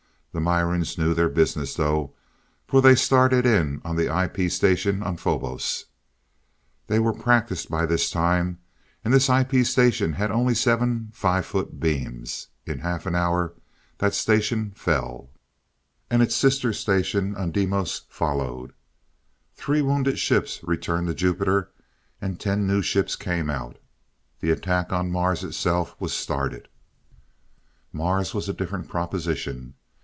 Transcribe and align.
The 0.33 0.39
Mirans 0.39 0.97
knew 0.97 1.13
their 1.13 1.27
business 1.27 1.73
though, 1.73 2.13
for 2.65 2.81
they 2.81 2.95
started 2.95 3.45
in 3.45 3.81
on 3.83 3.97
the 3.97 4.07
IP 4.07 4.49
station 4.49 5.03
on 5.03 5.17
Phobos. 5.17 5.87
They 6.87 6.99
were 6.99 7.11
practiced 7.11 7.69
by 7.69 7.85
this 7.85 8.09
time, 8.09 8.57
and 9.03 9.13
this 9.13 9.27
IP 9.29 9.65
station 9.65 10.13
had 10.13 10.31
only 10.31 10.55
seven 10.55 11.09
five 11.11 11.45
foot 11.45 11.81
beams. 11.81 12.47
In 12.65 12.79
half 12.79 13.05
an 13.05 13.13
hour 13.13 13.53
that 13.97 14.13
station 14.13 14.71
fell, 14.73 15.31
and 16.09 16.21
its 16.21 16.33
sister 16.33 16.71
station 16.71 17.35
on 17.35 17.51
Deimos 17.51 18.03
followed. 18.07 18.71
Three 19.53 19.81
wounded 19.81 20.17
ships 20.17 20.61
returned 20.63 21.07
to 21.07 21.13
Jupiter, 21.13 21.71
and 22.21 22.39
ten 22.39 22.65
new 22.65 22.81
ships 22.81 23.17
came 23.17 23.49
out. 23.49 23.75
The 24.39 24.51
attack 24.51 24.93
on 24.93 25.11
Mars 25.11 25.43
itself 25.43 25.93
was 25.99 26.13
started. 26.13 26.69
Mars 27.91 28.33
was 28.33 28.47
a 28.47 28.53
different 28.53 28.87
proposition. 28.87 29.73